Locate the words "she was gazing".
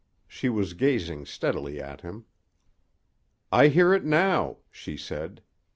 0.27-1.27